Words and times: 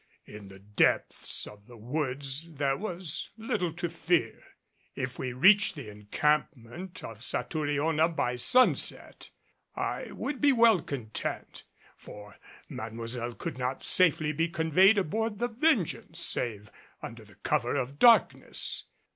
In 0.25 0.47
the 0.47 0.57
depths 0.57 1.45
of 1.45 1.67
the 1.67 1.77
woods 1.77 2.51
there 2.55 2.75
was 2.75 3.29
little 3.37 3.71
to 3.73 3.87
fear. 3.87 4.41
If 4.95 5.19
we 5.19 5.31
reached 5.31 5.75
the 5.75 5.91
encampment 5.91 7.03
of 7.03 7.21
Satouriona 7.23 8.07
by 8.09 8.37
sunset 8.37 9.29
I 9.75 10.11
would 10.11 10.41
be 10.41 10.53
well 10.53 10.81
content, 10.81 11.65
for 11.97 12.37
Mademoiselle 12.67 13.35
could 13.35 13.59
not 13.59 13.83
safely 13.83 14.31
be 14.31 14.47
conveyed 14.49 14.97
aboard 14.97 15.37
the 15.37 15.47
Vengeance 15.49 16.19
save 16.19 16.71
under 17.03 17.23
the 17.23 17.35
cover 17.35 17.75
of 17.75 17.99
darkness. 17.99 18.85